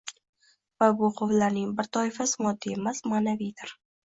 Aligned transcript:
va 0.83 0.87
bu 1.01 1.09
g‘ovlarning 1.19 1.75
bir 1.81 1.91
toifasi 1.99 2.43
moddiy 2.47 2.77
emas, 2.79 3.07
ma’naviydir. 3.13 3.79